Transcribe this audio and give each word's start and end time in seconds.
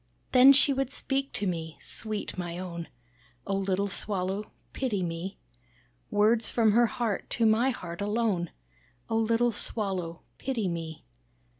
"Then 0.31 0.51
she 0.51 0.73
would 0.73 0.91
speak 0.91 1.31
to 1.33 1.45
me, 1.45 1.77
sweet 1.79 2.35
my 2.35 2.57
own! 2.57 2.87
Oh 3.45 3.55
little 3.55 3.85
Swallow 3.87 4.51
pity 4.73 5.03
me, 5.03 5.37
Words 6.09 6.49
from 6.49 6.71
her 6.71 6.87
heart 6.87 7.29
to 7.29 7.45
my 7.45 7.69
heart 7.69 8.01
alone, 8.01 8.49
Oh 9.11 9.17
little 9.17 9.51
Swallow 9.51 10.23
pity 10.39 10.67
me. 10.67 11.05